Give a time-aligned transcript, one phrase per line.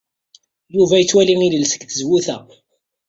[0.73, 2.37] Yuba yettwali ilel seg tzewwut-a.